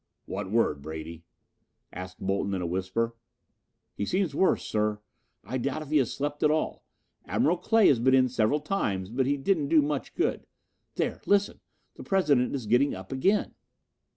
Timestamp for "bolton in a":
2.19-2.65